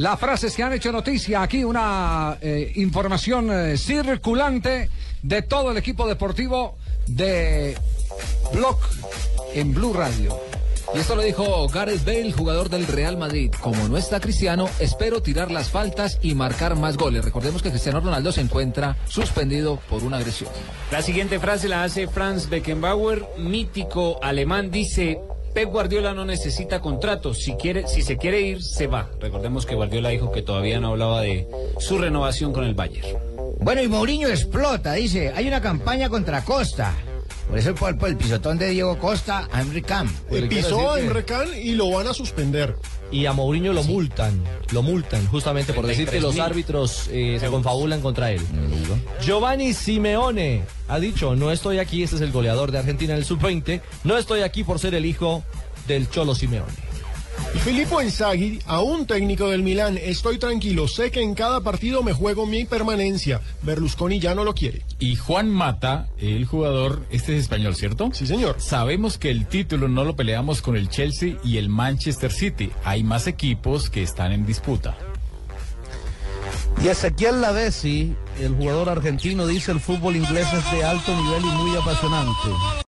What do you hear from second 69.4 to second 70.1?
título no